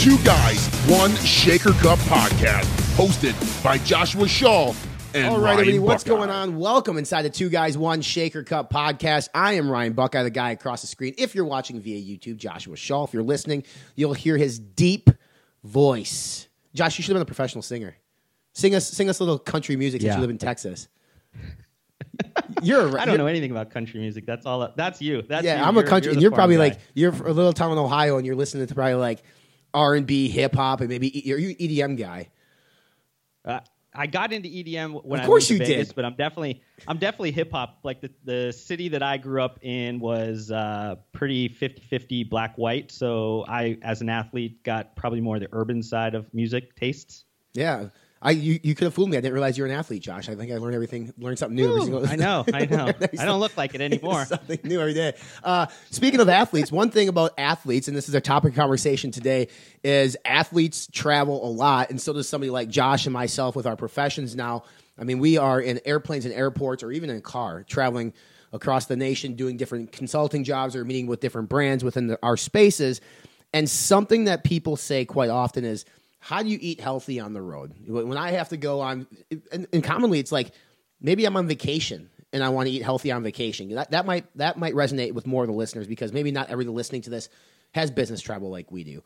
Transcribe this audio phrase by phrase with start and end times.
[0.00, 2.64] Two Guys, One Shaker Cup podcast,
[2.96, 4.72] hosted by Joshua Shaw
[5.14, 6.16] and All right, Ryan everybody, what's Buckeye.
[6.16, 6.56] going on?
[6.58, 9.28] Welcome inside the Two Guys One Shaker Cup podcast.
[9.34, 11.14] I am Ryan Buckeye, the guy across the screen.
[11.18, 13.04] If you're watching via YouTube, Joshua Shaw.
[13.04, 15.10] If you're listening, you'll hear his deep
[15.64, 16.48] voice.
[16.74, 17.94] Josh, you should have been a professional singer.
[18.54, 20.14] Sing us, sing us a little country music since Yeah.
[20.16, 20.88] you live in Texas.
[22.62, 24.24] You're, a- I don't know anything about country music.
[24.26, 24.72] That's all.
[24.76, 25.22] That's you.
[25.22, 25.64] That's Yeah, you.
[25.64, 26.62] I'm a You're- country, you're and you're probably guy.
[26.62, 29.22] like you're a little town in Ohio, and you're listening to probably like
[29.74, 32.28] R and B, hip hop, and maybe you're you EDM guy.
[33.44, 33.60] Uh,
[33.92, 35.96] I got into EDM when Of I course moved to you Vegas, did.
[35.96, 37.78] but I'm definitely I'm definitely hip hop.
[37.82, 42.92] Like the the city that I grew up in was uh, pretty 50-50 black white.
[42.92, 47.24] So I, as an athlete, got probably more the urban side of music tastes.
[47.52, 47.88] Yeah,
[48.22, 49.16] I you, you could have fooled me.
[49.16, 50.28] I didn't realize you were an athlete, Josh.
[50.28, 51.68] I think I learned everything, learned something new.
[51.70, 52.92] every single- I know, I know.
[53.18, 54.24] I don't look like it anymore.
[54.26, 55.14] something new every day.
[55.42, 59.10] Uh, speaking of athletes, one thing about athletes, and this is a topic of conversation
[59.10, 59.48] today,
[59.82, 63.76] is athletes travel a lot, and so does somebody like Josh and myself with our
[63.76, 64.64] professions now.
[64.98, 68.12] I mean, we are in airplanes and airports, or even in a car, traveling
[68.52, 72.36] across the nation, doing different consulting jobs or meeting with different brands within the, our
[72.36, 73.00] spaces.
[73.54, 75.84] And something that people say quite often is,
[76.20, 79.06] "How do you eat healthy on the road?" When I have to go on,
[79.52, 80.52] and, and commonly it's like
[81.00, 83.68] maybe I'm on vacation and I want to eat healthy on vacation.
[83.70, 86.74] That, that might that might resonate with more of the listeners because maybe not everybody
[86.74, 87.28] listening to this
[87.72, 89.02] has business travel like we do.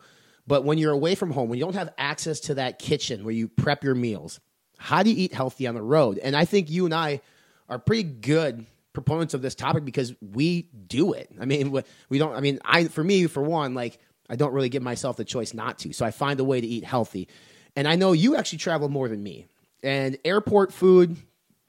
[0.46, 3.32] But when you're away from home, when you don't have access to that kitchen where
[3.32, 4.40] you prep your meals,
[4.78, 6.18] how do you eat healthy on the road?
[6.18, 7.20] And I think you and I
[7.68, 11.30] are pretty good proponents of this topic because we do it.
[11.40, 11.72] I mean,
[12.08, 12.34] we don't.
[12.34, 15.54] I mean, I for me, for one, like I don't really give myself the choice
[15.54, 15.92] not to.
[15.92, 17.28] So I find a way to eat healthy.
[17.76, 19.46] And I know you actually travel more than me.
[19.82, 21.16] And airport food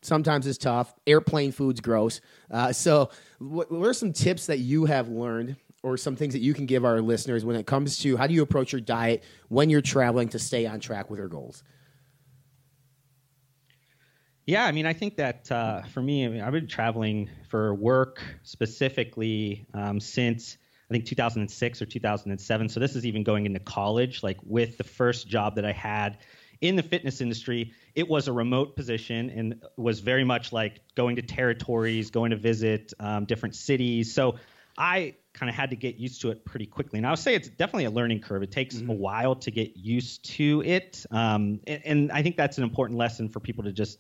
[0.02, 0.94] sometimes is tough.
[1.06, 2.22] Airplane food's gross.
[2.50, 6.40] Uh, so, what, what are some tips that you have learned, or some things that
[6.40, 9.24] you can give our listeners when it comes to how do you approach your diet
[9.50, 11.64] when you're traveling to stay on track with your goals?
[14.48, 17.74] Yeah, I mean, I think that uh, for me, I mean, I've been traveling for
[17.74, 20.58] work specifically um, since
[20.90, 22.70] I think 2006 or 2007.
[22.70, 24.22] So this is even going into college.
[24.22, 26.20] Like with the first job that I had
[26.62, 31.16] in the fitness industry, it was a remote position and was very much like going
[31.16, 34.14] to territories, going to visit um, different cities.
[34.14, 34.36] So
[34.78, 36.98] I kind of had to get used to it pretty quickly.
[36.98, 38.44] And I would say it's definitely a learning curve.
[38.44, 41.06] It takes a while to get used to it.
[41.12, 44.00] Um, and, and I think that's an important lesson for people to just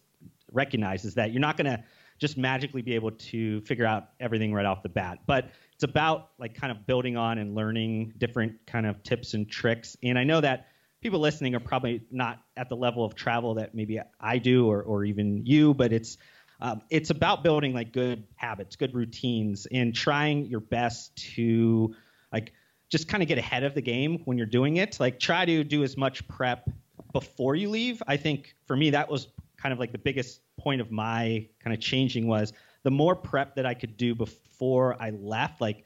[0.51, 1.83] recognize is that you're not going to
[2.17, 5.19] just magically be able to figure out everything right off the bat.
[5.25, 9.49] But it's about like kind of building on and learning different kind of tips and
[9.49, 9.97] tricks.
[10.03, 10.67] And I know that
[11.01, 14.81] people listening are probably not at the level of travel that maybe I do or,
[14.81, 16.17] or even you, but it's
[16.61, 21.93] um, it's about building like good habits, good routines, and trying your best to
[22.31, 22.53] like
[22.89, 24.99] just kind of get ahead of the game when you're doing it.
[24.99, 26.69] Like try to do as much prep
[27.11, 28.01] before you leave.
[28.07, 29.27] I think for me that was
[29.57, 33.55] kind of like the biggest point of my kind of changing was the more prep
[33.55, 35.61] that I could do before I left.
[35.61, 35.85] Like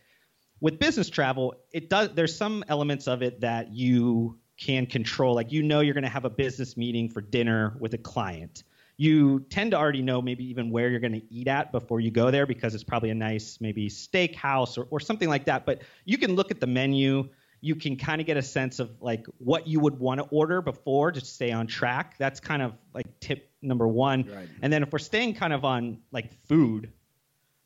[0.62, 2.10] with business travel, it does.
[2.14, 5.34] There's some elements of it that you can control.
[5.36, 8.64] Like you know you're going to have a business meeting for dinner with a client.
[8.98, 12.12] You tend to already know maybe even where you're going to eat at before you
[12.12, 15.66] go there because it's probably a nice maybe steakhouse or, or something like that.
[15.66, 17.30] But you can look at the menu.
[17.62, 20.62] You can kind of get a sense of like what you would want to order
[20.62, 22.16] before to stay on track.
[22.18, 24.30] That's kind of like tip number one.
[24.34, 24.48] Right.
[24.62, 26.92] And then if we're staying kind of on like food,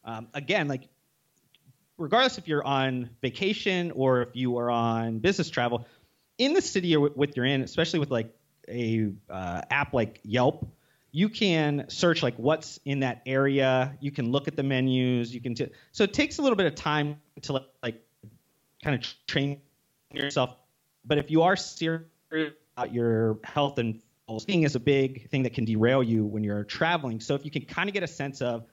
[0.04, 0.90] um, again, like
[1.98, 5.86] regardless if you're on vacation or if you are on business travel,
[6.38, 8.34] in the city you're with, with you're in, especially with like
[8.68, 10.68] a uh, app like Yelp,
[11.12, 13.96] you can search like what's in that area.
[14.02, 15.34] You can look at the menus.
[15.34, 18.02] You can t- so it takes a little bit of time to like
[18.84, 19.62] kind of train
[20.14, 20.56] yourself.
[21.06, 22.04] But if you are serious
[22.78, 26.64] about your health and well-being is a big thing that can derail you when you're
[26.64, 27.20] traveling.
[27.20, 28.66] So if you can kind of get a sense of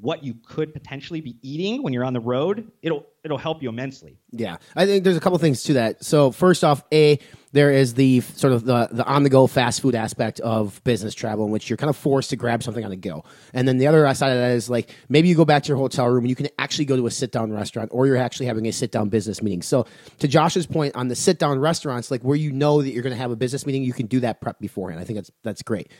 [0.00, 3.68] what you could potentially be eating when you're on the road, it'll it'll help you
[3.68, 4.18] immensely.
[4.32, 6.04] Yeah, I think there's a couple things to that.
[6.04, 7.18] So first off, a
[7.52, 11.14] there is the sort of the the on the go fast food aspect of business
[11.14, 13.24] travel, in which you're kind of forced to grab something on the go.
[13.52, 15.78] And then the other side of that is like maybe you go back to your
[15.78, 18.46] hotel room and you can actually go to a sit down restaurant, or you're actually
[18.46, 19.62] having a sit down business meeting.
[19.62, 19.86] So
[20.18, 23.14] to Josh's point on the sit down restaurants, like where you know that you're going
[23.14, 25.00] to have a business meeting, you can do that prep beforehand.
[25.00, 25.90] I think that's that's great.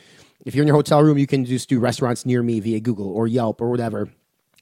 [0.45, 3.11] If you're in your hotel room, you can just do restaurants near me via Google
[3.11, 4.09] or Yelp or whatever.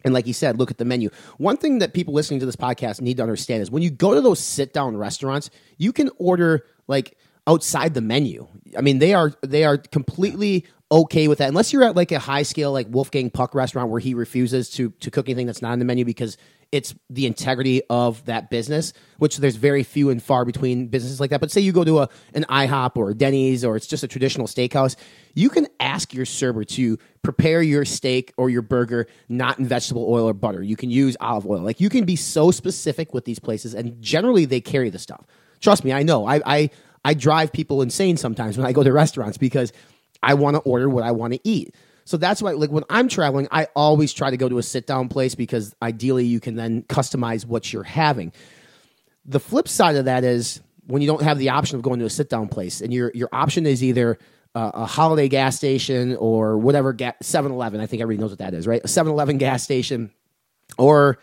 [0.05, 1.09] And like you said, look at the menu.
[1.37, 4.13] One thing that people listening to this podcast need to understand is when you go
[4.13, 8.47] to those sit down restaurants, you can order like outside the menu.
[8.77, 12.19] I mean, they are they are completely okay with that, unless you're at like a
[12.19, 15.71] high scale like Wolfgang Puck restaurant where he refuses to to cook anything that's not
[15.71, 16.37] on the menu because
[16.71, 21.31] it's the integrity of that business, which there's very few and far between businesses like
[21.31, 21.39] that.
[21.39, 24.07] But say you go to a an IHOP or a Denny's or it's just a
[24.07, 24.95] traditional steakhouse,
[25.33, 30.05] you can ask your server to prepare your steak or your burger not in vegetable
[30.07, 30.61] oil or butter.
[30.61, 31.61] You can use olive oil.
[31.61, 35.25] Like you can be so specific with these places, and generally they carry the stuff.
[35.59, 36.27] Trust me, I know.
[36.27, 36.69] I I,
[37.03, 39.73] I drive people insane sometimes when I go to restaurants because
[40.23, 41.75] I want to order what I want to eat.
[42.05, 44.87] So that's why, like, when I'm traveling, I always try to go to a sit
[44.87, 48.33] down place because ideally you can then customize what you're having.
[49.25, 52.05] The flip side of that is when you don't have the option of going to
[52.05, 54.17] a sit down place and your, your option is either
[54.53, 57.79] uh, a holiday gas station or whatever, ga- 7 Eleven.
[57.79, 58.81] I think everybody knows what that is, right?
[58.83, 60.11] A 7 Eleven gas station
[60.77, 61.19] or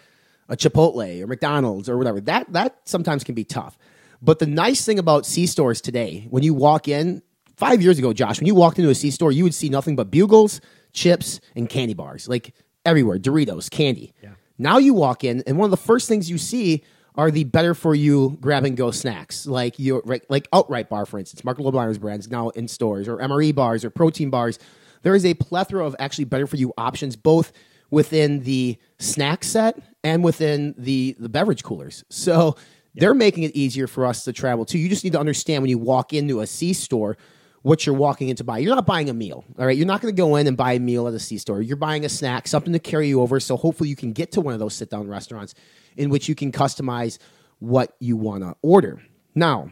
[0.49, 2.21] a Chipotle or McDonald's or whatever.
[2.23, 3.79] That, that sometimes can be tough.
[4.23, 7.23] But the nice thing about C stores today, when you walk in,
[7.61, 9.95] five years ago, Josh, when you walked into a C store, you would see nothing
[9.95, 10.61] but bugles,
[10.93, 12.55] chips, and candy bars, like
[12.87, 14.15] everywhere, Doritos, candy.
[14.23, 14.31] Yeah.
[14.59, 16.83] Now you walk in, and one of the first things you see
[17.15, 21.19] are the better for you grab and go snacks, like your like outright bar, for
[21.19, 21.45] instance.
[21.45, 24.59] Marc Lobliner brands now in stores, or MRE bars, or protein bars.
[25.03, 27.53] There is a plethora of actually better for you options, both
[27.91, 32.05] within the snack set and within the the beverage coolers.
[32.09, 32.57] So
[32.95, 34.79] they're making it easier for us to travel too.
[34.79, 37.17] You just need to understand when you walk into a C store
[37.63, 38.59] what you're walking in to buy.
[38.59, 39.77] You're not buying a meal, all right?
[39.77, 41.61] You're not going to go in and buy a meal at a C store.
[41.61, 43.39] You're buying a snack, something to carry you over.
[43.41, 45.55] So hopefully you can get to one of those sit down restaurants
[45.97, 47.19] in which you can customize
[47.59, 49.03] what you want to order.
[49.35, 49.71] Now,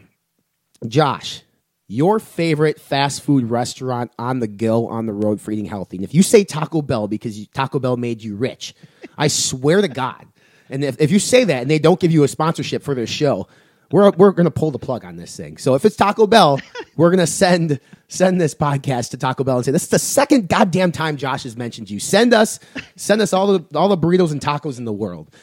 [0.87, 1.41] Josh,
[1.87, 5.97] your favorite fast food restaurant on the go on the road for eating healthy.
[5.97, 8.75] And if you say Taco Bell because Taco Bell made you rich,
[9.17, 10.27] I swear to God.
[10.69, 13.07] And if, if you say that and they don't give you a sponsorship for their
[13.07, 13.47] show,
[13.91, 15.57] we're we're gonna pull the plug on this thing.
[15.57, 16.59] So if it's Taco Bell,
[16.99, 17.79] we're gonna send
[18.09, 21.43] send this podcast to Taco Bell and say this is the second goddamn time Josh
[21.43, 21.97] has mentioned you.
[21.97, 22.59] Send us
[22.97, 25.33] send us all the all the burritos and tacos in the world.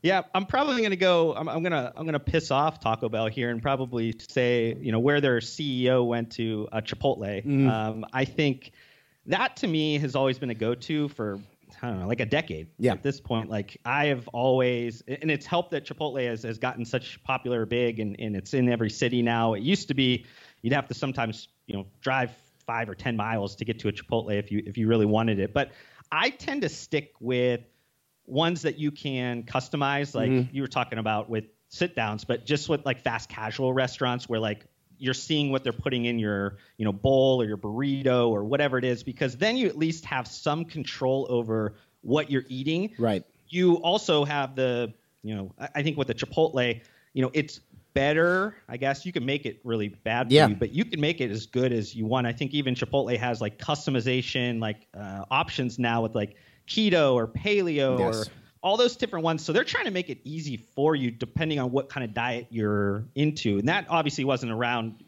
[0.00, 1.34] Yeah, I'm probably gonna go.
[1.34, 5.00] I'm, I'm, gonna I'm gonna piss off Taco Bell here and probably say you know
[5.00, 7.44] where their CEO went to uh, Chipotle.
[7.44, 7.70] Mm.
[7.70, 8.72] Um, I think
[9.26, 11.38] that to me has always been a go-to for
[11.84, 12.68] I don't know like a decade.
[12.78, 12.92] Yeah.
[12.92, 16.84] At this point, like I have always, and it's helped that Chipotle has, has gotten
[16.84, 19.52] such popular, big, and, and it's in every city now.
[19.52, 20.24] It used to be
[20.62, 22.30] you'd have to sometimes you know drive
[22.66, 25.38] five or ten miles to get to a Chipotle if you if you really wanted
[25.38, 25.52] it.
[25.52, 25.72] But
[26.10, 27.60] I tend to stick with
[28.26, 30.56] ones that you can customize, like Mm-hmm.
[30.56, 34.40] you were talking about with sit downs, but just with like fast casual restaurants where
[34.40, 34.64] like
[34.98, 38.78] you're seeing what they're putting in your you know bowl or your burrito or whatever
[38.78, 42.94] it is, because then you at least have some control over what you're eating.
[42.98, 43.24] Right.
[43.48, 44.92] You also have the
[45.22, 46.80] you know I think with the Chipotle,
[47.12, 47.60] you know it's
[47.94, 48.56] better.
[48.68, 50.48] I guess you can make it really bad for Yeah.
[50.48, 52.26] you, but you can make it as good as you want.
[52.26, 56.36] I think even Chipotle has like customization like uh, options now with like
[56.68, 58.28] keto or paleo Yes.
[58.28, 58.32] or
[58.64, 59.44] all those different ones.
[59.44, 62.46] So they're trying to make it easy for you depending on what kind of diet
[62.48, 63.58] you're into.
[63.58, 65.04] And that obviously wasn't around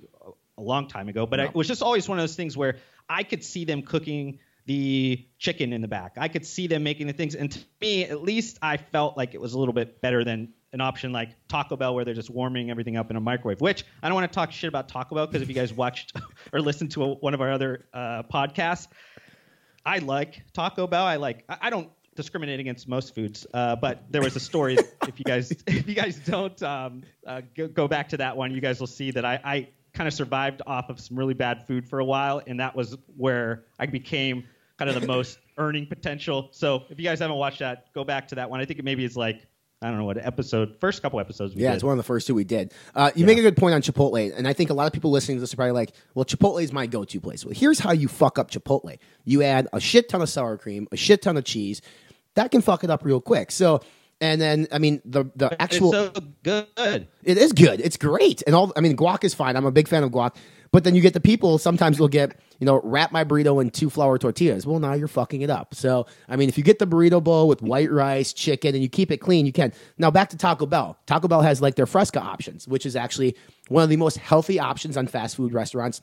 [0.58, 2.76] a long time ago, but it was just always one of those things where
[3.08, 6.16] I could see them cooking the chicken in the back.
[6.18, 7.34] I could see them making the things.
[7.34, 10.52] And to me, at least I felt like it was a little bit better than
[10.72, 13.84] an option like Taco Bell where they're just warming everything up in a microwave, which
[14.02, 16.14] I don't want to talk shit about Taco Bell because if you guys watched
[16.52, 18.88] or listened to a, one of our other uh, podcasts,
[19.86, 21.04] I like Taco Bell.
[21.04, 21.44] I like.
[21.48, 24.76] I I don't discriminate against most foods, uh, but there was a story.
[25.08, 28.50] if you guys, if you guys don't um, uh, go, go back to that one,
[28.52, 31.66] you guys will see that I, I kind of survived off of some really bad
[31.66, 34.44] food for a while, and that was where I became
[34.78, 36.48] kind of the most earning potential.
[36.52, 38.60] So if you guys haven't watched that, go back to that one.
[38.60, 39.46] I think it maybe is like
[39.82, 41.54] I don't know what episode, first couple episodes.
[41.54, 41.74] We Yeah, did.
[41.76, 42.72] it's one of the first two we did.
[42.94, 45.10] Uh, you make a good point on Chipotle, and I think a lot of people
[45.10, 47.92] listening to this are probably like, "Well, Chipotle is my go-to place." Well, here's how
[47.92, 51.36] you fuck up Chipotle: you add a shit ton of sour cream, a shit ton
[51.36, 51.82] of cheese.
[52.36, 53.50] That can fuck it up real quick.
[53.50, 53.80] So,
[54.20, 56.12] and then I mean the the It's actual so
[56.42, 57.08] good.
[57.22, 57.80] it is good.
[57.80, 58.42] It's great.
[58.46, 59.56] And all I mean guac is fine.
[59.56, 60.36] I'm a big fan of guac.
[60.72, 63.70] But then you get the people sometimes they'll get, you know, wrap my burrito in
[63.70, 64.66] two flour tortillas.
[64.66, 65.74] Well, now you're fucking it up.
[65.74, 68.88] So, I mean, if you get the burrito bowl with white rice, chicken, and you
[68.88, 69.72] keep it clean, you can.
[69.96, 70.98] Now back to Taco Bell.
[71.06, 73.36] Taco Bell has like their Fresco options, which is actually
[73.68, 76.00] one of the most healthy options on fast food restaurants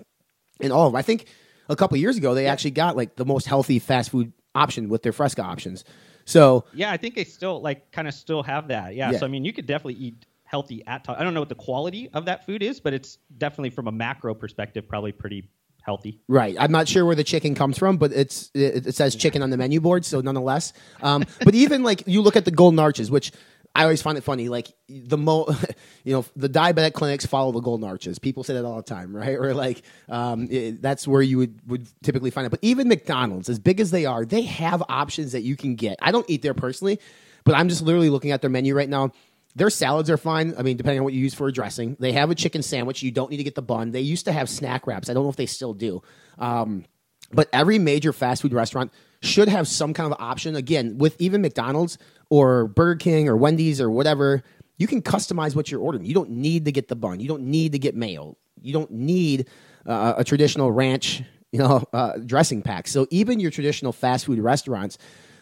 [0.59, 0.97] in all of them.
[0.97, 1.27] I think
[1.69, 5.03] a couple years ago they actually got like the most healthy fast food option with
[5.03, 5.83] their Fresco options.
[6.25, 8.95] So Yeah, I think they still like kind of still have that.
[8.95, 9.19] Yeah, Yeah.
[9.19, 11.05] so I mean, you could definitely eat healthy at.
[11.09, 13.91] I don't know what the quality of that food is, but it's definitely from a
[13.91, 15.49] macro perspective probably pretty
[15.81, 16.21] healthy.
[16.27, 16.55] Right.
[16.59, 19.49] I'm not sure where the chicken comes from, but it's it, it says chicken on
[19.49, 20.71] the menu board, so nonetheless.
[21.01, 23.31] Um, but even like you look at the Golden Arches, which
[23.75, 24.49] I always find it funny.
[24.49, 25.47] Like the mo,
[26.03, 28.19] you know, the diabetic clinics follow the golden arches.
[28.19, 29.35] People say that all the time, right?
[29.35, 32.49] Or like um, it, that's where you would would typically find it.
[32.49, 35.97] But even McDonald's, as big as they are, they have options that you can get.
[36.01, 36.99] I don't eat there personally,
[37.43, 39.11] but I'm just literally looking at their menu right now.
[39.55, 40.55] Their salads are fine.
[40.57, 41.95] I mean, depending on what you use for a dressing.
[41.99, 43.03] They have a chicken sandwich.
[43.03, 43.91] You don't need to get the bun.
[43.91, 45.09] They used to have snack wraps.
[45.11, 46.01] I don't know if they still do.
[46.39, 46.85] Um,
[47.31, 48.91] but every major fast food restaurant
[49.23, 50.55] should have some kind of option.
[50.55, 51.97] Again, with even McDonald's
[52.29, 54.43] or Burger King or Wendy's or whatever,
[54.77, 56.05] you can customize what you're ordering.
[56.05, 57.19] You don't need to get the bun.
[57.19, 58.37] You don't need to get mayo.
[58.61, 59.47] You don't need
[59.85, 62.87] uh, a traditional ranch, you know, uh, dressing pack.
[62.87, 64.97] So even your traditional fast food restaurants,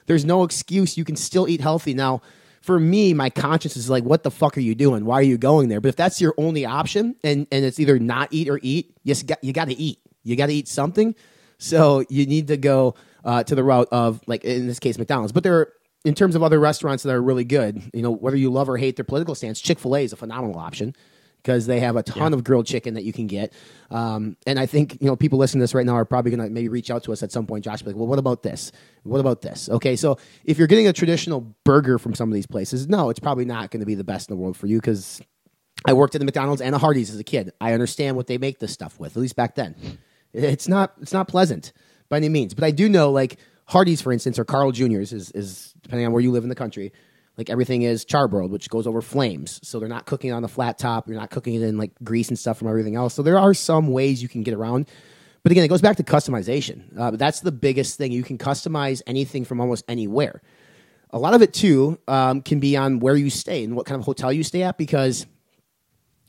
[0.05, 0.97] there's no excuse.
[0.97, 2.21] You can still eat healthy now
[2.61, 5.03] for me, my conscience is like, what the fuck are you doing?
[5.03, 5.81] Why are you going there?
[5.81, 9.23] But if that's your only option and, and it's either not eat or eat, yes,
[9.41, 9.99] you got to eat.
[10.23, 11.15] You got to eat something.
[11.57, 15.31] So you need to go uh, to the route of, like, in this case, McDonald's.
[15.31, 15.73] But there are,
[16.03, 18.77] in terms of other restaurants that are really good, you know, whether you love or
[18.77, 20.95] hate their political stance, Chick fil A is a phenomenal option
[21.41, 22.37] because they have a ton yeah.
[22.37, 23.53] of grilled chicken that you can get.
[23.89, 26.47] Um, and I think you know people listening to this right now are probably going
[26.47, 27.63] to maybe reach out to us at some point.
[27.63, 28.71] Josh, be like, well, what about this?
[29.03, 29.69] What about this?
[29.69, 33.19] Okay, so if you're getting a traditional burger from some of these places, no, it's
[33.19, 35.21] probably not going to be the best in the world for you because
[35.85, 37.51] I worked at the McDonald's and a Hardee's as a kid.
[37.59, 39.75] I understand what they make this stuff with, at least back then.
[40.33, 41.73] It's not it's not pleasant
[42.11, 45.31] by any means, but I do know like Hardee's, for instance, or Carl Jr.'s is,
[45.31, 46.91] is depending on where you live in the country
[47.37, 49.59] like everything is charbroiled, which goes over flames.
[49.63, 51.07] So they're not cooking on the flat top.
[51.07, 53.13] You're not cooking it in like grease and stuff from everything else.
[53.13, 54.87] So there are some ways you can get around.
[55.43, 56.95] But again, it goes back to customization.
[56.95, 58.11] Uh, that's the biggest thing.
[58.11, 60.41] You can customize anything from almost anywhere.
[61.09, 63.99] A lot of it too um, can be on where you stay and what kind
[63.99, 65.25] of hotel you stay at because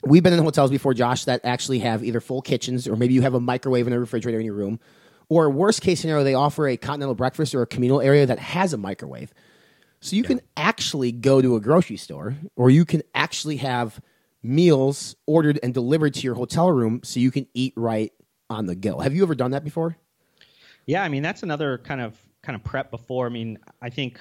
[0.05, 3.23] we've been in hotels before, Josh, that actually have either full kitchens or maybe you
[3.23, 4.81] have a microwave and a refrigerator in your room.
[5.33, 8.75] Or worst case scenario, they offer a continental breakfast or a communal area that has
[8.75, 9.33] a microwave.
[9.99, 10.29] So you yeah.
[10.29, 13.99] can actually go to a grocery store or you can actually have
[14.43, 18.12] meals ordered and delivered to your hotel room so you can eat right
[18.51, 18.99] on the go.
[18.99, 19.97] Have you ever done that before?
[20.85, 23.25] Yeah, I mean that's another kind of kind of prep before.
[23.25, 24.21] I mean, I think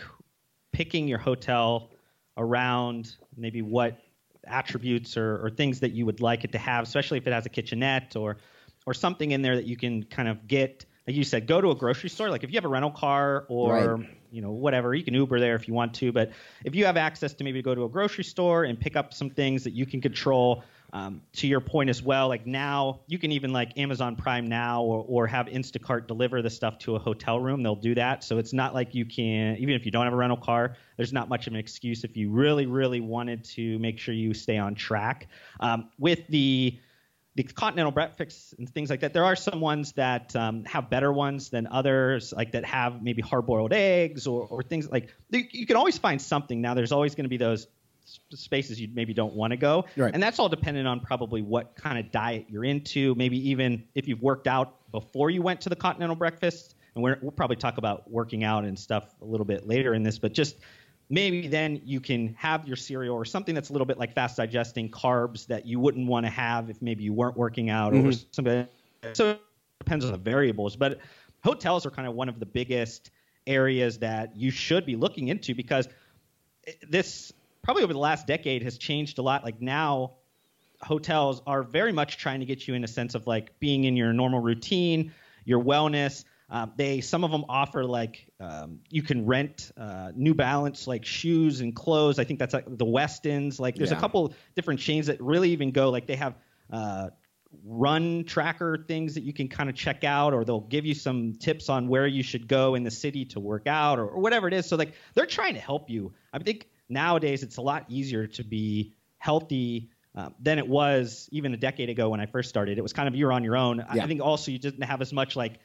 [0.71, 1.91] picking your hotel
[2.37, 3.99] around maybe what
[4.45, 7.45] attributes or, or things that you would like it to have, especially if it has
[7.45, 8.37] a kitchenette or
[8.85, 11.71] or something in there that you can kind of get like you said, go to
[11.71, 12.29] a grocery store.
[12.29, 14.09] Like if you have a rental car or right.
[14.31, 16.13] you know whatever, you can Uber there if you want to.
[16.13, 16.31] But
[16.63, 19.29] if you have access to maybe go to a grocery store and pick up some
[19.29, 20.63] things that you can control.
[20.93, 24.83] Um, to your point as well, like now you can even like Amazon Prime now
[24.83, 27.63] or, or have Instacart deliver the stuff to a hotel room.
[27.63, 28.25] They'll do that.
[28.25, 31.13] So it's not like you can, even if you don't have a rental car, there's
[31.13, 34.57] not much of an excuse if you really, really wanted to make sure you stay
[34.57, 35.29] on track.
[35.61, 36.77] Um, with the
[37.35, 39.13] the continental breakfasts and things like that.
[39.13, 43.21] There are some ones that um, have better ones than others, like that have maybe
[43.21, 45.09] hard-boiled eggs or, or things like.
[45.29, 46.61] You can always find something.
[46.61, 47.67] Now, there's always going to be those
[48.31, 50.13] spaces you maybe don't want to go, right.
[50.13, 53.15] and that's all dependent on probably what kind of diet you're into.
[53.15, 57.31] Maybe even if you've worked out before you went to the continental breakfast, and we'll
[57.31, 60.57] probably talk about working out and stuff a little bit later in this, but just
[61.11, 64.37] maybe then you can have your cereal or something that's a little bit like fast
[64.37, 68.07] digesting carbs that you wouldn't want to have if maybe you weren't working out mm-hmm.
[68.07, 68.65] or something.
[69.13, 69.41] So it
[69.79, 70.77] depends on the variables.
[70.77, 70.99] But
[71.43, 73.11] hotels are kind of one of the biggest
[73.45, 75.89] areas that you should be looking into because
[76.87, 79.43] this probably over the last decade has changed a lot.
[79.43, 80.13] Like now,
[80.81, 83.97] hotels are very much trying to get you in a sense of like being in
[83.97, 85.11] your normal routine,
[85.43, 86.23] your wellness.
[86.51, 91.05] Um, they some of them offer like um, you can rent uh, New Balance like
[91.05, 92.19] shoes and clothes.
[92.19, 93.57] I think that's like the Westins.
[93.57, 93.97] Like there's yeah.
[93.97, 96.35] a couple different chains that really even go like they have
[96.69, 97.09] uh,
[97.63, 101.35] run tracker things that you can kind of check out, or they'll give you some
[101.39, 104.49] tips on where you should go in the city to work out or, or whatever
[104.49, 104.65] it is.
[104.65, 106.11] So like they're trying to help you.
[106.33, 109.89] I think nowadays it's a lot easier to be healthy.
[110.13, 112.77] Uh, than it was even a decade ago when I first started.
[112.77, 113.77] It was kind of you're on your own.
[113.77, 114.03] Yeah.
[114.03, 115.61] I think also you didn't have as much like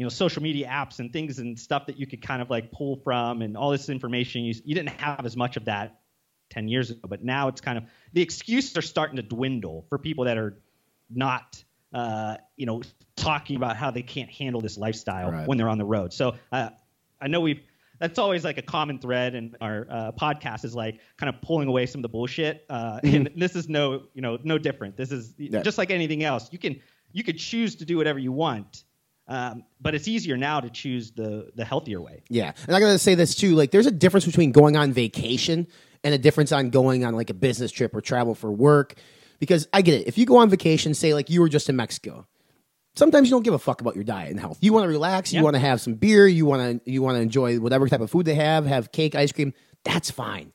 [0.00, 2.72] you know social media apps and things and stuff that you could kind of like
[2.72, 6.00] pull from and all this information you, you didn't have as much of that
[6.48, 9.98] 10 years ago but now it's kind of the excuses are starting to dwindle for
[9.98, 10.56] people that are
[11.10, 12.80] not uh, you know
[13.14, 15.46] talking about how they can't handle this lifestyle right.
[15.46, 16.70] when they're on the road so uh,
[17.20, 17.60] i know we've
[17.98, 21.68] that's always like a common thread in our uh, podcast is like kind of pulling
[21.68, 25.12] away some of the bullshit uh, and this is no you know no different this
[25.12, 25.60] is yeah.
[25.60, 26.80] just like anything else you can
[27.12, 28.84] you could choose to do whatever you want
[29.30, 32.24] um, but it's easier now to choose the the healthier way.
[32.28, 33.54] Yeah, and I gotta say this too.
[33.54, 35.68] Like, there's a difference between going on vacation
[36.02, 38.94] and a difference on going on like a business trip or travel for work.
[39.38, 40.06] Because I get it.
[40.06, 42.26] If you go on vacation, say like you were just in Mexico,
[42.96, 44.58] sometimes you don't give a fuck about your diet and health.
[44.60, 45.32] You want to relax.
[45.32, 45.44] You yeah.
[45.44, 46.26] want to have some beer.
[46.26, 48.66] You want to you want to enjoy whatever type of food they have.
[48.66, 49.54] Have cake, ice cream.
[49.84, 50.52] That's fine.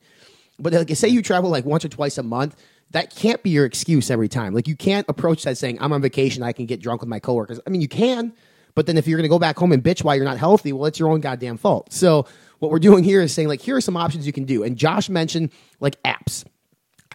[0.58, 2.56] But like, say you travel like once or twice a month,
[2.90, 4.54] that can't be your excuse every time.
[4.54, 7.18] Like, you can't approach that saying, "I'm on vacation, I can get drunk with my
[7.18, 8.32] coworkers." I mean, you can,
[8.76, 10.72] but then if you're going to go back home and bitch why you're not healthy,
[10.72, 11.92] well, it's your own goddamn fault.
[11.92, 12.26] So
[12.58, 14.62] what we're doing here is saying like, here are some options you can do.
[14.62, 16.44] And Josh mentioned like apps.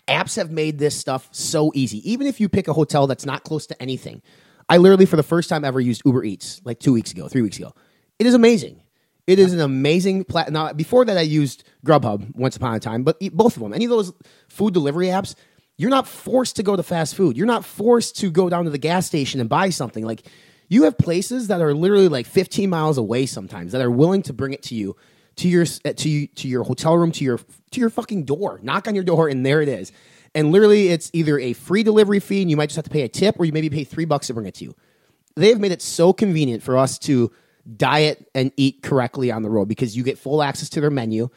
[0.07, 2.11] Apps have made this stuff so easy.
[2.11, 4.21] Even if you pick a hotel that's not close to anything.
[4.67, 7.41] I literally, for the first time ever, used Uber Eats like two weeks ago, three
[7.41, 7.73] weeks ago.
[8.17, 8.81] It is amazing.
[9.27, 10.51] It is an amazing plat.
[10.51, 13.85] Now, before that, I used Grubhub once upon a time, but both of them, any
[13.85, 14.11] of those
[14.49, 15.35] food delivery apps,
[15.77, 17.37] you're not forced to go to fast food.
[17.37, 20.03] You're not forced to go down to the gas station and buy something.
[20.05, 20.25] Like,
[20.71, 24.31] you have places that are literally like 15 miles away sometimes that are willing to
[24.31, 24.95] bring it to you
[25.35, 27.39] to your to to your hotel room to your
[27.71, 28.57] to your fucking door.
[28.63, 29.91] Knock on your door and there it is.
[30.33, 33.01] And literally, it's either a free delivery fee and you might just have to pay
[33.01, 34.73] a tip, or you maybe pay three bucks to bring it to you.
[35.35, 37.33] They have made it so convenient for us to
[37.75, 41.29] diet and eat correctly on the road because you get full access to their menu.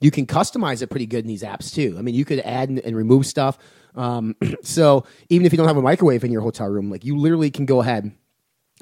[0.00, 1.96] You can customize it pretty good in these apps too.
[1.98, 3.58] I mean, you could add and, and remove stuff.
[3.96, 7.16] Um, so even if you don't have a microwave in your hotel room, like you
[7.16, 8.12] literally can go ahead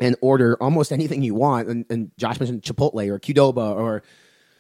[0.00, 1.68] and order almost anything you want.
[1.68, 4.02] And, and Josh mentioned Chipotle or Qdoba or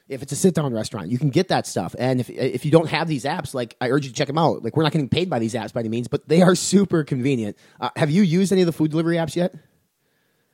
[0.08, 1.94] if it's a sit down restaurant, you can get that stuff.
[1.98, 4.36] And if if you don't have these apps, like I urge you to check them
[4.36, 4.62] out.
[4.62, 7.04] Like we're not getting paid by these apps by any means, but they are super
[7.04, 7.56] convenient.
[7.80, 9.54] Uh, have you used any of the food delivery apps yet?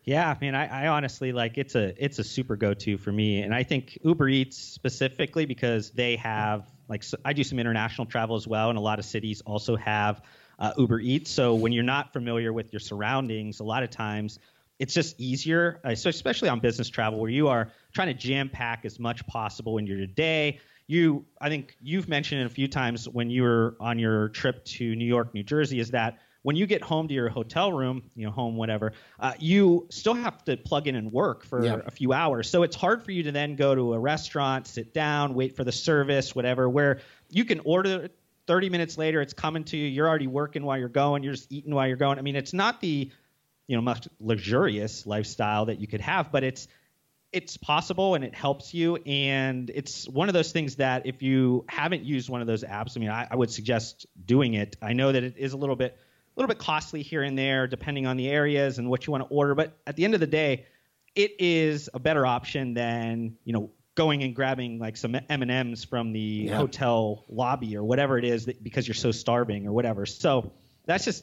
[0.04, 3.12] Yeah, I mean, I, I, honestly like it's a it's a super go to for
[3.12, 7.58] me, and I think Uber Eats specifically because they have like so I do some
[7.58, 10.22] international travel as well, and a lot of cities also have
[10.58, 11.30] uh, Uber Eats.
[11.30, 14.38] So when you're not familiar with your surroundings, a lot of times
[14.80, 18.48] it's just easier, uh, so especially on business travel where you are trying to jam
[18.48, 20.58] pack as much possible in your day.
[20.86, 24.64] You, I think you've mentioned it a few times when you were on your trip
[24.64, 28.02] to New York, New Jersey, is that when you get home to your hotel room,
[28.16, 31.76] you know, home, whatever, uh, you still have to plug in and work for yeah.
[31.84, 32.48] a few hours.
[32.48, 35.62] So it's hard for you to then go to a restaurant, sit down, wait for
[35.62, 38.08] the service, whatever, where you can order
[38.46, 39.86] 30 minutes later, it's coming to you.
[39.86, 41.22] You're already working while you're going.
[41.22, 42.18] You're just eating while you're going.
[42.18, 43.10] I mean, it's not the
[43.70, 46.66] you know much luxurious lifestyle that you could have, but it's
[47.32, 48.96] it's possible and it helps you.
[48.96, 52.96] And it's one of those things that if you haven't used one of those apps,
[52.96, 54.76] I mean, I, I would suggest doing it.
[54.82, 57.68] I know that it is a little bit a little bit costly here and there
[57.68, 60.20] depending on the areas and what you want to order, but at the end of
[60.20, 60.66] the day,
[61.14, 65.50] it is a better option than you know going and grabbing like some M and
[65.50, 66.56] M's from the yeah.
[66.56, 70.06] hotel lobby or whatever it is that, because you're so starving or whatever.
[70.06, 70.50] So
[70.86, 71.22] that's just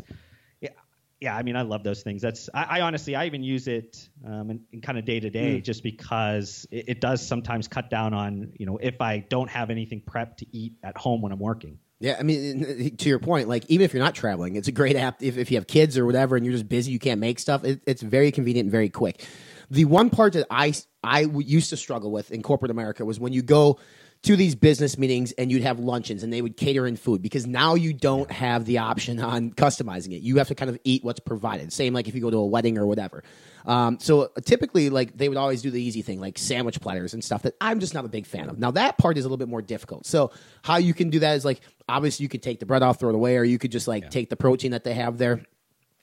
[1.20, 2.22] yeah, I mean, I love those things.
[2.22, 5.30] That's I, I honestly, I even use it um, in, in kind of day to
[5.30, 9.50] day, just because it, it, does sometimes cut down on you know if I don't
[9.50, 11.80] have anything prepped to eat at home when I'm working.
[12.00, 14.96] Yeah, I mean, to your point, like even if you're not traveling, it's a great
[14.96, 15.24] app.
[15.24, 17.64] If, if you have kids or whatever, and you're just busy, you can't make stuff.
[17.64, 19.26] It, it's very convenient and very quick.
[19.72, 23.34] The one part that I I used to struggle with in corporate America was when
[23.34, 23.80] you go
[24.24, 27.46] to these business meetings and you'd have luncheons and they would cater in food because
[27.46, 30.22] now you don't have the option on customizing it.
[30.22, 31.72] You have to kind of eat what's provided.
[31.72, 33.24] Same like if you go to a wedding or whatever.
[33.66, 37.14] Um, so uh, typically, like they would always do the easy thing, like sandwich platters
[37.14, 38.58] and stuff that I'm just not a big fan of.
[38.58, 40.06] Now that part is a little bit more difficult.
[40.06, 40.32] So
[40.64, 43.10] how you can do that is like obviously you could take the bread off, throw
[43.10, 44.10] it away, or you could just like yeah.
[44.10, 45.44] take the protein that they have there.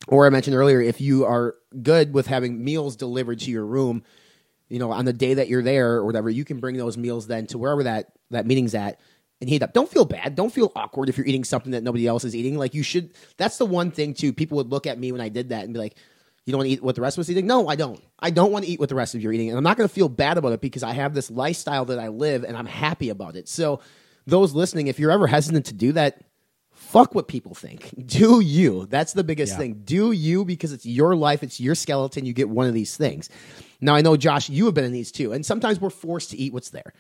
[0.07, 4.05] Or I mentioned earlier, if you are good with having meals delivered to your room
[4.75, 7.29] you know, on the day that you're there or whatever, you can bring those meals
[7.29, 8.99] then to wherever that that meeting's at
[9.41, 9.73] and heat up.
[9.73, 10.35] Don't feel bad.
[10.35, 12.59] Don't feel awkward if you're eating something that nobody else is eating.
[12.59, 13.15] Like you should.
[13.37, 14.33] That's the one thing too.
[14.33, 15.95] People would look at me when I did that and be like,
[16.45, 18.03] "You don't want to eat what the rest of us eating?" No, I don't.
[18.19, 19.77] I don't want to eat what the rest of you are eating, and I'm not
[19.77, 22.57] going to feel bad about it because I have this lifestyle that I live and
[22.57, 23.49] I'm happy about it.
[23.49, 23.79] So,
[24.27, 26.21] those listening, if you're ever hesitant to do that,
[26.95, 27.93] fuck what people think.
[28.07, 28.87] Do you?
[28.87, 29.59] That's the biggest yeah.
[29.59, 29.83] thing.
[29.85, 32.25] Do you because it's your life, it's your skeleton.
[32.25, 33.29] You get one of these things.
[33.81, 36.37] Now, I know, Josh, you have been in these too, and sometimes we're forced to
[36.39, 36.95] eat what's there.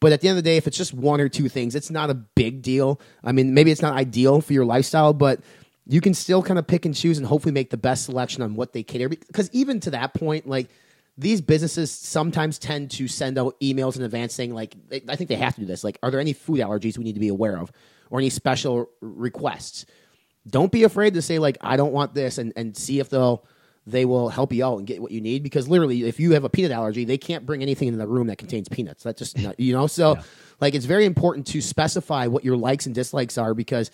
[0.00, 1.90] But at the end of the day, if it's just one or two things, it's
[1.90, 3.00] not a big deal.
[3.24, 5.40] I mean, maybe it's not ideal for your lifestyle, but
[5.86, 8.54] you can still kind of pick and choose and hopefully make the best selection on
[8.54, 9.08] what they cater.
[9.08, 10.68] Because even to that point, like
[11.16, 14.76] these businesses sometimes tend to send out emails in advance saying, like,
[15.08, 15.82] I think they have to do this.
[15.82, 17.72] Like, are there any food allergies we need to be aware of
[18.10, 19.86] or any special requests?
[20.48, 23.44] Don't be afraid to say, like, I don't want this and, and see if they'll
[23.88, 26.44] they will help you out and get what you need because literally if you have
[26.44, 29.02] a peanut allergy they can't bring anything into the room that contains peanuts.
[29.02, 29.86] That's just not, you know?
[29.86, 30.22] So yeah.
[30.60, 33.90] like it's very important to specify what your likes and dislikes are because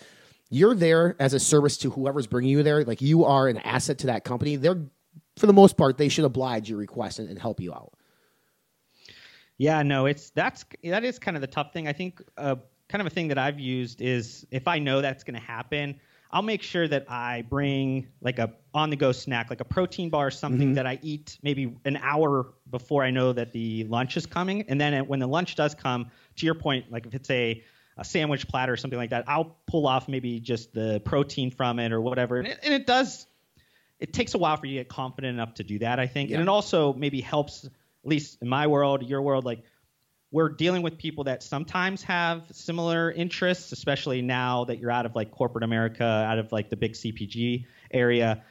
[0.49, 2.83] you're there as a service to whoever's bringing you there.
[2.83, 4.57] Like you are an asset to that company.
[4.57, 4.81] They're
[5.37, 7.93] for the most part they should oblige your request and, and help you out.
[9.57, 11.87] Yeah no it's that's that is kind of the tough thing.
[11.87, 12.57] I think uh,
[12.89, 15.99] kind of a thing that i've used is if i know that's going to happen
[16.35, 20.09] I'll make sure that I bring like a on the go snack, like a protein
[20.09, 20.73] bar, something mm-hmm.
[20.73, 24.65] that I eat maybe an hour before I know that the lunch is coming.
[24.67, 27.63] And then when the lunch does come, to your point, like if it's a
[27.97, 31.79] a sandwich platter or something like that, I'll pull off maybe just the protein from
[31.79, 33.25] it or whatever, and it, and it does.
[34.01, 36.29] It takes a while for you to get confident enough to do that, I think,
[36.29, 36.35] Yeah.
[36.35, 37.71] and it also maybe helps, at
[38.03, 39.63] least in my world, your world, like
[40.35, 45.15] we're dealing with people that sometimes have similar interests, especially now that you're out of
[45.15, 48.43] like corporate America, out of like the big CPG area.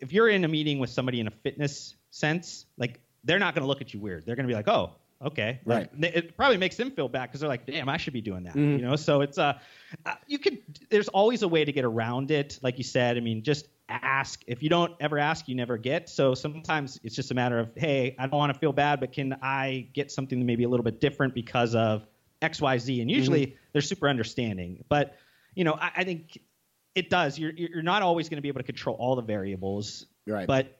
[0.00, 3.62] If you're in a meeting with somebody in a fitness sense, like they're not going
[3.62, 4.24] to look at you weird.
[4.24, 5.90] They're going to be like, "Oh, okay." Right.
[6.00, 8.44] th- it probably makes them feel bad because they're like, "Damn, I should be doing
[8.44, 8.78] that." Mhm.
[8.78, 8.94] You know.
[8.94, 9.58] So it's uh,
[10.06, 10.58] uh, you could.
[10.90, 12.60] There's always a way to get around it.
[12.62, 14.42] Like you said, I mean, just ask.
[14.46, 16.08] If you don't ever ask, you never get.
[16.08, 19.12] So sometimes it's just a matter of, hey, I don't want to feel bad, but
[19.12, 22.06] can I get something maybe a little bit different because of
[22.40, 23.00] X, Y, Z?
[23.00, 24.84] And usually they're super understanding.
[24.88, 25.16] But
[25.54, 26.38] you know, I, I think
[26.94, 27.38] it does.
[27.38, 30.06] You're you're not always going to be able to control all the variables.
[30.26, 30.46] Right.
[30.46, 30.78] But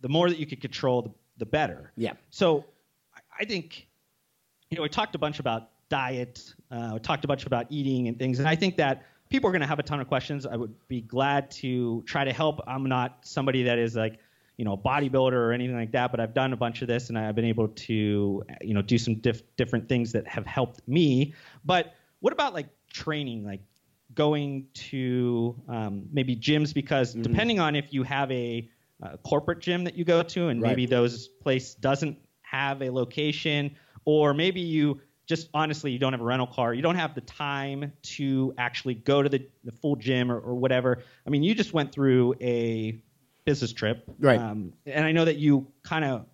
[0.00, 1.92] the more that you can control, the, the better.
[1.96, 2.14] Yeah.
[2.30, 2.64] So
[3.14, 3.86] I- I think,
[4.70, 8.08] you know, we talked a bunch about diet, uh, we talked a bunch about eating
[8.08, 10.44] and things, and I think that people are going to have a ton of questions.
[10.44, 12.60] I would be glad to try to help.
[12.66, 14.18] I'm not somebody that is like,
[14.58, 17.08] you know, a bodybuilder or anything like that, but I've done a bunch of this
[17.08, 20.86] and I've been able to, you know, do some diff- different things that have helped
[20.86, 21.32] me.
[21.64, 23.62] But what about like training, like
[24.14, 26.74] going to um, maybe gyms?
[26.74, 28.68] Because depending on if you have a,
[29.02, 30.68] uh corporate gym that you go to and Right.
[30.68, 35.00] maybe those place doesn't have a location or maybe you
[35.34, 36.74] just honestly you don't have a rental car.
[36.74, 40.54] You don't have the time to actually go to the, the full gym or, or
[40.54, 41.02] whatever.
[41.26, 43.00] I mean you just went through a
[43.46, 44.04] business trip.
[44.18, 44.38] Right.
[44.38, 46.26] um, and i know that you kind of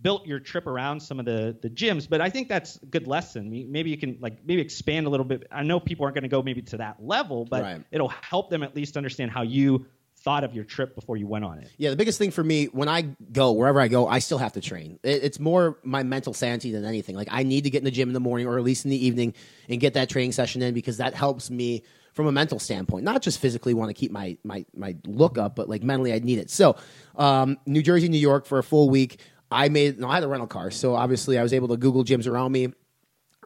[0.00, 3.06] built your trip around some of the the gyms but i think that's a good
[3.06, 3.50] lesson.
[3.70, 5.46] Maybe you can like maybe expand a little bit.
[5.52, 7.82] I know people aren't going to go maybe to that level but Right.
[7.92, 9.86] it'll help them at least understand how you
[10.24, 12.66] thought of your trip before you went on it Yeah, the biggest thing for me
[12.66, 14.98] when I go wherever I go, I still have to train.
[15.02, 17.14] It, it's more my mental sanity than anything.
[17.14, 18.90] Like I need to get in the gym in the morning or at least in
[18.90, 19.34] the evening
[19.68, 21.82] and get that training session in because that helps me
[22.14, 23.04] from a mental standpoint.
[23.04, 26.20] Not just physically want to keep my my my look up, but like mentally I
[26.20, 26.48] need it.
[26.50, 26.76] So,
[27.16, 29.20] um, New Jersey, New York for a full week.
[29.50, 32.02] I made no, I had a rental car, so obviously I was able to Google
[32.02, 32.72] gyms around me.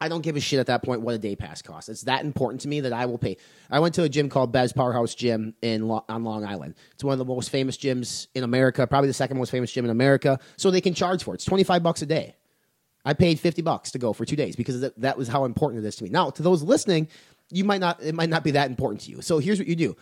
[0.00, 1.88] I don't give a shit at that point what a day pass costs.
[1.88, 3.36] It's that important to me that I will pay.
[3.70, 6.74] I went to a gym called Bev's Powerhouse Gym in on Long Island.
[6.94, 9.84] It's one of the most famous gyms in America, probably the second most famous gym
[9.84, 10.38] in America.
[10.56, 11.36] So they can charge for it.
[11.36, 12.36] It's twenty five bucks a day.
[13.04, 15.84] I paid fifty bucks to go for two days because that, that was how important
[15.84, 16.10] it is to me.
[16.10, 17.08] Now, to those listening,
[17.50, 19.22] you might not it might not be that important to you.
[19.22, 19.96] So here's what you do: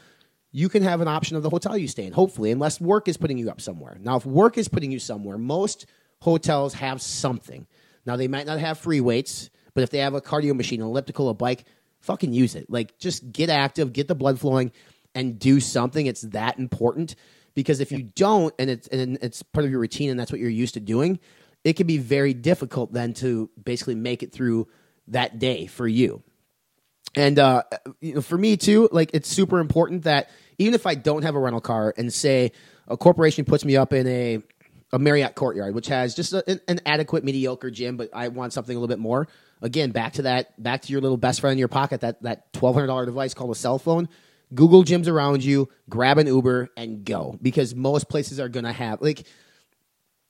[0.51, 3.17] you can have an option of the hotel you stay in, hopefully, unless work is
[3.17, 3.97] putting you up somewhere.
[4.01, 5.87] Now, if work is putting you somewhere, most
[6.21, 7.67] hotels have something.
[8.05, 10.87] Now, they might not have free weights, but if they have a cardio machine, an
[10.87, 11.67] elliptical, a bike,
[12.01, 12.71] fucking use it.
[12.71, 14.73] Like, just get active, get the blood flowing,
[15.15, 16.07] and do something.
[16.07, 17.15] It's that important
[17.55, 20.41] because if you don't, and it's and it's part of your routine, and that's what
[20.41, 21.21] you're used to doing,
[21.63, 24.67] it can be very difficult then to basically make it through
[25.09, 26.23] that day for you.
[27.15, 27.65] And uh,
[28.01, 31.35] you know, for me too, like it's super important that even if I don't have
[31.35, 32.53] a rental car, and say
[32.89, 34.43] a corporation puts me up in a
[34.93, 38.53] a Marriott Courtyard, which has just a, an, an adequate mediocre gym, but I want
[38.53, 39.29] something a little bit more.
[39.63, 42.53] Again, back to that, back to your little best friend in your pocket, that that
[42.53, 44.09] twelve hundred dollar device called a cell phone.
[44.55, 49.01] Google gyms around you, grab an Uber, and go because most places are gonna have
[49.01, 49.27] like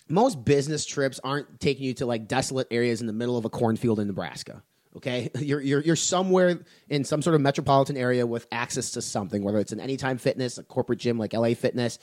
[0.08, 3.50] most business trips aren't taking you to like desolate areas in the middle of a
[3.50, 4.62] cornfield in Nebraska.
[4.96, 9.42] Okay, you're you're you're somewhere in some sort of metropolitan area with access to something,
[9.42, 11.98] whether it's an Anytime Fitness, a corporate gym like LA Fitness,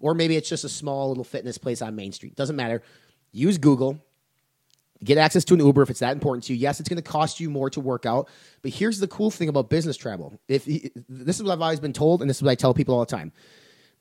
[0.00, 2.34] or maybe it's just a small little fitness place on Main Street.
[2.34, 2.82] Doesn't matter.
[3.30, 4.04] Use Google.
[5.04, 6.58] Get access to an Uber if it's that important to you.
[6.58, 8.28] Yes, it's going to cost you more to work out,
[8.62, 10.38] but here's the cool thing about business travel.
[10.48, 12.94] If this is what I've always been told, and this is what I tell people
[12.94, 13.32] all the time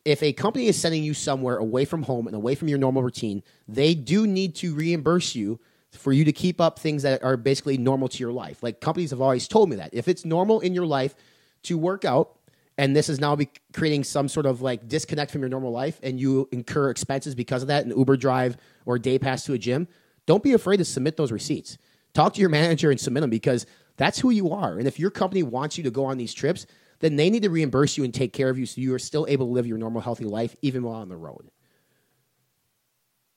[0.06, 3.04] if a company is sending you somewhere away from home and away from your normal
[3.04, 5.60] routine, they do need to reimburse you
[5.92, 8.64] for you to keep up things that are basically normal to your life.
[8.64, 9.94] Like companies have always told me that.
[9.94, 11.16] If it's normal in your life
[11.64, 12.38] to work out,
[12.78, 16.00] and this is now be creating some sort of like disconnect from your normal life,
[16.02, 19.54] and you incur expenses because of that, an Uber drive or a day pass to
[19.54, 19.88] a gym,
[20.32, 21.78] don't be afraid to submit those receipts.
[22.14, 23.66] Talk to your manager and submit them because
[23.98, 24.78] that's who you are.
[24.78, 26.66] And if your company wants you to go on these trips,
[27.00, 29.26] then they need to reimburse you and take care of you so you are still
[29.28, 31.52] able to live your normal healthy life even while on the road.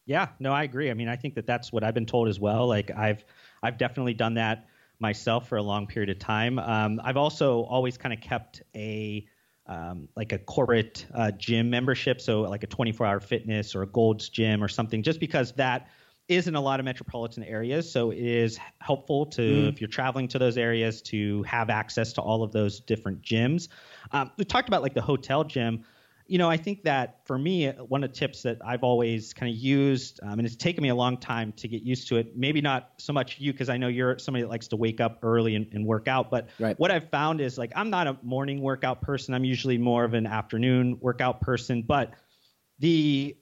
[0.07, 0.88] Yeah, no, I agree.
[0.88, 2.68] I mean, I think that that's what I've been told as well.
[2.68, 3.24] Like I've
[3.61, 4.68] I've definitely done that
[5.00, 6.61] myself for a long period of time.
[6.61, 9.26] Um, I've also always kind of kept a
[9.66, 14.28] um, like a corporate uh, gym membership, so like a 24-hour fitness or a Gold's
[14.28, 15.88] Gym or something, just because that
[16.29, 17.91] is in a lot of metropolitan areas.
[17.91, 22.23] So it is helpful to if you're traveling to those areas to have access to
[22.23, 23.69] all of those different gyms.
[24.13, 25.85] Um, we talked about like the hotel gym
[26.27, 29.53] you know, I think that for me, one of the tips that I've always kind
[29.53, 32.35] of used, um, and it's taken me a long time to get used to it.
[32.35, 35.19] Maybe not so much you, because I know you're somebody that likes to wake up
[35.23, 36.31] early and, and work out.
[36.31, 36.79] But right.
[36.79, 39.35] what I've found is like I'm not a morning workout person.
[39.35, 41.83] I'm usually more of an afternoon workout person.
[41.83, 42.15] But
[42.79, 43.37] the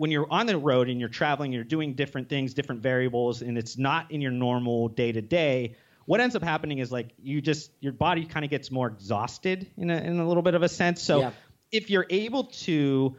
[0.00, 3.58] when you're on the road and you're traveling, you're doing different things, different variables, and
[3.58, 7.40] it's not in your normal day to day what ends up happening is like you
[7.40, 10.62] just your body kind of gets more exhausted in a, in a little bit of
[10.64, 11.00] a sense.
[11.00, 11.30] So Yeah.
[11.70, 13.14] if you're able to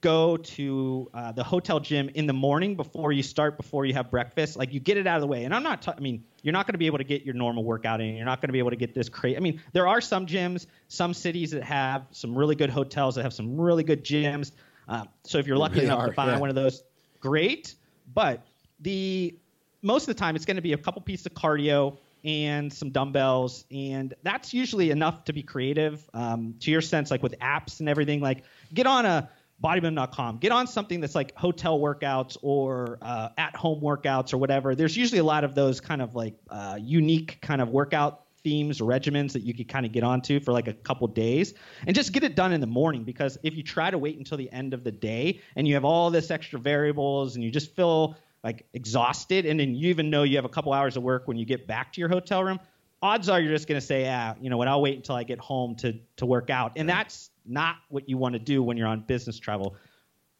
[0.00, 4.10] go to uh, the hotel gym in the morning before you start, before you have
[4.10, 5.44] breakfast, like you get it out of the way.
[5.44, 7.62] And I'm not, I mean, you're not going to be able to get your normal
[7.62, 8.16] workout in.
[8.16, 9.36] You're not going to be able to get this crazy.
[9.36, 13.22] I mean, there are some gyms, some cities that have some really good hotels that
[13.22, 14.50] have some really good gyms.
[14.88, 16.38] Uh, so if you're lucky really enough are, to find yeah.
[16.38, 16.82] one of those,
[17.20, 17.74] great.
[18.14, 18.46] But
[18.80, 19.36] the
[19.82, 22.90] most of the time, it's going to be a couple pieces of cardio and some
[22.90, 26.08] dumbbells, and that's usually enough to be creative.
[26.14, 29.30] Um, to your sense, like with apps and everything, like get on a
[29.62, 34.74] bodybuilding.com, get on something that's like hotel workouts or uh, at-home workouts or whatever.
[34.74, 38.80] There's usually a lot of those kind of like uh, unique kind of workout themes
[38.80, 41.54] or regimens that you could kind of get onto for like a couple days.
[41.86, 44.38] And just get it done in the morning because if you try to wait until
[44.38, 47.74] the end of the day and you have all this extra variables and you just
[47.74, 51.26] feel like exhausted and then you even know you have a couple hours of work
[51.26, 52.60] when you get back to your hotel room
[53.02, 55.22] odds are you're just going to say ah you know what i'll wait until i
[55.24, 56.72] get home to to work out.
[56.76, 59.76] And that's not what you want to do when you're on business travel.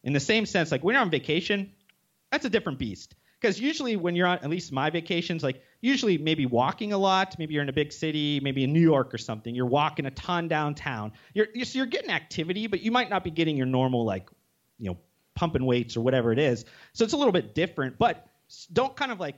[0.03, 1.71] In the same sense like when you're on vacation
[2.31, 3.15] that's a different beast.
[3.39, 7.35] Because usually when you're on at least my vacations like usually maybe walking a lot
[7.39, 10.11] maybe you're in a big city maybe in new york or something you're walking a
[10.11, 11.11] ton downtown.
[11.33, 14.29] You're you're, so you're getting activity but you might not be getting your normal like
[14.77, 14.97] you know
[15.35, 16.65] pumping weights or whatever it is.
[16.93, 18.27] So it's a little bit different but
[18.73, 19.37] don't kind of like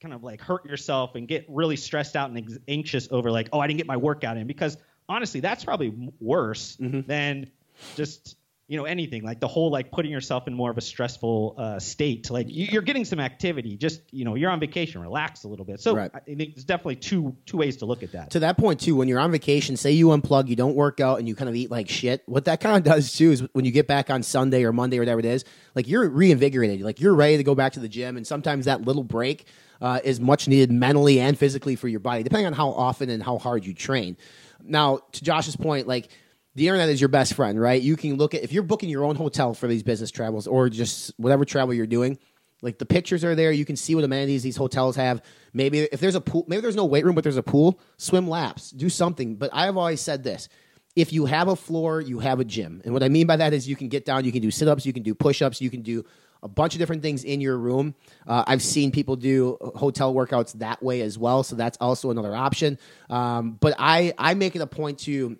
[0.00, 3.48] kind of like hurt yourself and get really stressed out and ex- anxious over like
[3.52, 4.76] oh i didn't get my workout in because
[5.08, 7.00] honestly that's probably worse mm-hmm.
[7.06, 7.50] than
[7.96, 8.36] just
[8.68, 11.78] you know anything like the whole like putting yourself in more of a stressful uh,
[11.78, 15.48] state like you, you're getting some activity just you know you're on vacation relax a
[15.48, 15.78] little bit.
[15.80, 16.10] So Right.
[16.12, 18.30] i think there's definitely two two ways to look at that.
[18.32, 21.18] To that point too when you're on vacation say you unplug you don't work out
[21.20, 23.64] and you kind of eat like shit what that kind of does too is when
[23.64, 25.44] you get back on sunday or monday or whatever it is
[25.76, 28.82] like you're reinvigorated like you're ready to go back to the gym and sometimes that
[28.82, 29.46] little break
[29.80, 33.22] uh, is much needed mentally and physically for your body depending on how often and
[33.22, 34.16] how hard you train.
[34.64, 36.08] Now to josh's point like
[36.56, 39.04] the internet is your best friend right you can look at if you're booking your
[39.04, 42.18] own hotel for these business travels or just whatever travel you're doing
[42.62, 43.52] like the pictures are there.
[43.52, 45.22] You can see what amenities these hotels have.
[45.52, 47.80] Maybe if there's a pool, maybe there's no weight room, but there's a pool.
[47.98, 49.36] Swim laps, do something.
[49.36, 50.48] But I've always said this:
[50.94, 52.80] if you have a floor, you have a gym.
[52.84, 54.68] And what I mean by that is you can get down, you can do sit
[54.68, 56.04] ups, you can do push ups, you can do
[56.42, 57.94] a bunch of different things in your room.
[58.26, 62.34] Uh, I've seen people do hotel workouts that way as well, so that's also another
[62.34, 62.78] option.
[63.10, 65.38] Um, but I I make it a point to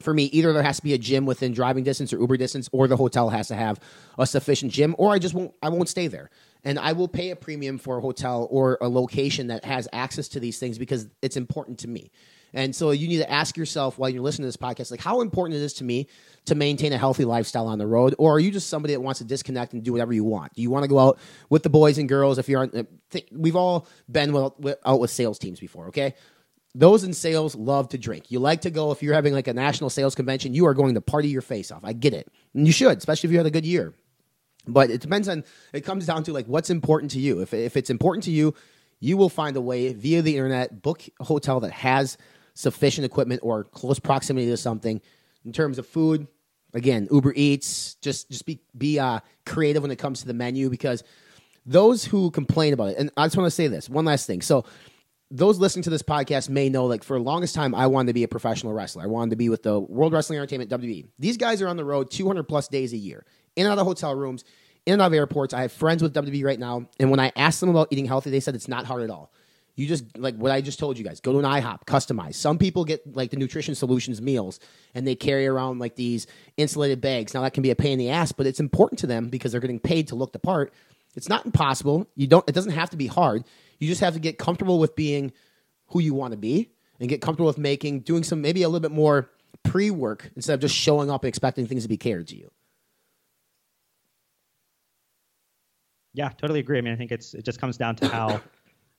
[0.00, 2.68] for me, either there has to be a gym within driving distance or Uber distance,
[2.72, 3.80] or the hotel has to have
[4.18, 6.30] a sufficient gym, or I just won't I won't stay there.
[6.64, 10.28] And I will pay a premium for a hotel or a location that has access
[10.28, 12.10] to these things because it's important to me.
[12.52, 15.20] And so you need to ask yourself while you're listening to this podcast, like how
[15.20, 16.08] important it is to me
[16.46, 19.18] to maintain a healthy lifestyle on the road, or are you just somebody that wants
[19.18, 20.52] to disconnect and do whatever you want?
[20.54, 22.38] Do you want to go out with the boys and girls?
[22.38, 26.14] If you're on, uh, we've all been out with sales teams before, okay?
[26.74, 28.30] Those in sales love to drink.
[28.30, 30.94] You like to go if you're having like a national sales convention, you are going
[30.94, 31.84] to party your face off.
[31.84, 32.30] I get it.
[32.54, 33.94] And you should, especially if you had a good year.
[34.66, 37.40] But it depends on it comes down to like what's important to you.
[37.40, 38.54] If if it's important to you,
[39.00, 42.18] you will find a way via the internet book a hotel that has
[42.54, 45.00] sufficient equipment or close proximity to something
[45.44, 46.26] in terms of food.
[46.72, 50.70] Again, Uber Eats, just just be be uh, creative when it comes to the menu
[50.70, 51.02] because
[51.66, 54.42] those who complain about it, and I just want to say this one last thing.
[54.42, 54.64] So
[55.30, 58.14] those listening to this podcast may know like for the longest time I wanted to
[58.14, 59.04] be a professional wrestler.
[59.04, 61.06] I wanted to be with the World Wrestling Entertainment WWE.
[61.18, 63.86] These guys are on the road 200 plus days a year, in and out of
[63.86, 64.44] hotel rooms,
[64.86, 65.54] in and out of airports.
[65.54, 68.30] I have friends with WWE right now, and when I asked them about eating healthy,
[68.30, 69.32] they said it's not hard at all.
[69.76, 71.20] You just like what I just told you guys.
[71.20, 72.34] Go to an IHOP, customize.
[72.34, 74.58] Some people get like the Nutrition Solutions meals,
[74.94, 77.34] and they carry around like these insulated bags.
[77.34, 79.52] Now that can be a pain in the ass, but it's important to them because
[79.52, 80.72] they're getting paid to look the part.
[81.14, 82.08] It's not impossible.
[82.14, 82.46] You don't.
[82.48, 83.44] It doesn't have to be hard.
[83.80, 85.32] You just have to get comfortable with being
[85.88, 88.80] who you want to be and get comfortable with making doing some maybe a little
[88.80, 89.30] bit more
[89.64, 92.50] pre-work instead of just showing up and expecting things to be catered to you.
[96.12, 96.78] Yeah, totally agree.
[96.78, 98.40] I mean, I think it's it just comes down to how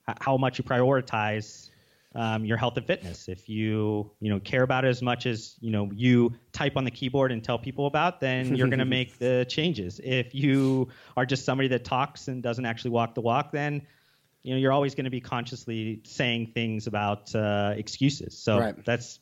[0.20, 1.70] how much you prioritize
[2.14, 3.28] um, your health and fitness.
[3.28, 6.84] If you you know care about it as much as you know you type on
[6.84, 10.00] the keyboard and tell people about, then you're going to make the changes.
[10.02, 13.82] If you are just somebody that talks and doesn't actually walk the walk, then
[14.42, 18.38] you know you're always going to be consciously saying things about uh, excuses.
[18.38, 18.84] So Right.
[18.84, 19.20] that's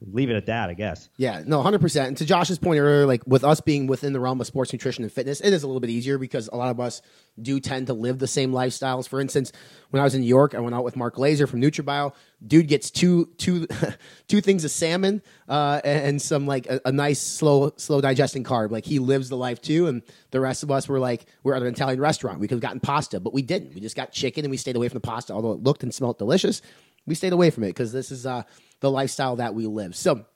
[0.00, 1.08] leave it at that, I guess.
[1.16, 2.08] Yeah, no, hundred percent.
[2.08, 5.04] And to Josh's point earlier, like with us being within the realm of sports nutrition
[5.04, 7.02] and fitness, it is a little bit easier because a lot of us
[7.40, 9.08] do tend to live the same lifestyles.
[9.08, 9.52] For instance,
[9.90, 12.14] when I was in New York, I went out with Mark Glazer from NutraBio.
[12.46, 13.66] Dude gets two two
[14.28, 18.70] two things of salmon uh, and some like a, a, nice slow slow digesting carb.
[18.70, 21.62] Like he lives the life too, and the rest of us were like we're at
[21.62, 22.40] an Italian restaurant.
[22.40, 23.74] We could have gotten pasta, but we didn't.
[23.74, 25.94] We just got chicken and we stayed away from the pasta, although it looked and
[25.94, 26.62] smelled delicious.
[27.06, 28.42] We stayed away from it because this is uh,
[28.82, 29.96] the lifestyle that we live.
[29.96, 30.26] So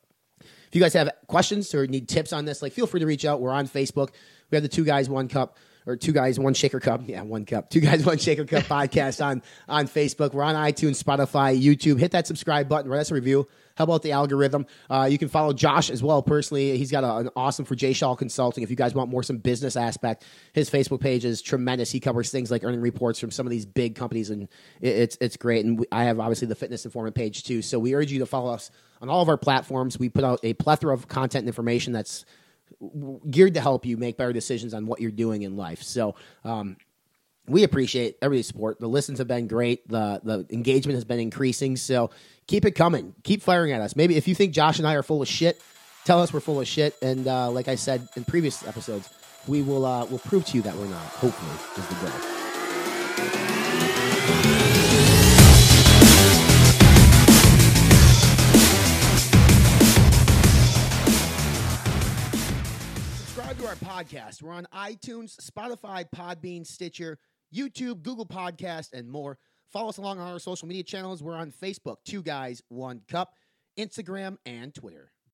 [0.41, 3.27] if you guys have questions or need tips on this, like feel free to reach
[3.27, 3.43] out.
[3.43, 4.11] We're on Facebook.
[4.51, 7.03] We have the two guys, one cup or two guys, one shaker cup.
[7.07, 7.71] Yeah, one cup.
[7.71, 10.35] Two guys, one shaker cup podcast on on Facebook.
[10.35, 11.99] We're on iTunes, Spotify, YouTube.
[11.99, 12.91] Hit that subscribe button.
[12.91, 13.49] Write us a review.
[13.77, 14.67] How about the algorithm?
[14.89, 16.79] Uh, you can follow Josh as well personally.
[16.79, 18.65] He's got a, an awesome for J Shaw Consulting.
[18.65, 21.93] If you guys want more some business aspect, his Facebook page is tremendous.
[21.93, 24.45] He covers things like earning reports from some of these big companies, and
[24.81, 25.65] it, it's it's great.
[25.65, 27.63] And we, I have obviously the fitness informant page too.
[27.63, 28.71] So we urge you to follow us
[29.01, 29.99] on all of our platforms.
[29.99, 32.25] We put out a plethora of content and information that's
[33.31, 35.83] geared to help you make better decisions on what you're doing in life.
[35.83, 36.77] So, um,
[37.49, 38.81] we appreciate everybody's support.
[38.81, 39.89] The listens have been great.
[39.89, 41.77] The the engagement has been increasing.
[41.77, 42.11] So
[42.47, 43.15] keep it coming.
[43.23, 43.95] Keep firing at us.
[43.97, 45.61] Maybe if you think Josh and I are full of shit,
[46.05, 46.97] tell us we're full of shit.
[47.03, 49.09] And uh, like I said in previous episodes,
[49.47, 51.03] we will uh, will prove to you that we're not.
[51.03, 51.95] Hopefully, is the
[53.91, 53.96] goal.
[63.77, 64.43] Podcast.
[64.43, 67.19] We're on iTunes, Spotify, Podbean, Stitcher,
[67.55, 69.39] YouTube, Google Podcast, and more.
[69.73, 71.23] Follow us along on our social media channels.
[71.23, 73.33] We're on Facebook, Two Guys, One Cup,
[73.79, 75.13] Instagram, and Twitter.